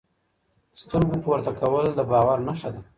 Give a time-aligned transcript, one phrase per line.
[0.81, 2.81] سترګو پورته کول د باور نښه ده.